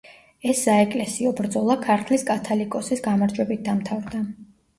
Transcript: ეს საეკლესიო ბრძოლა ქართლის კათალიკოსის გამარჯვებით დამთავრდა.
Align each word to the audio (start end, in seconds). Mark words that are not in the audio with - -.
ეს 0.51 0.61
საეკლესიო 0.67 1.33
ბრძოლა 1.39 1.75
ქართლის 1.83 2.25
კათალიკოსის 2.31 3.05
გამარჯვებით 3.11 3.63
დამთავრდა. 3.71 4.25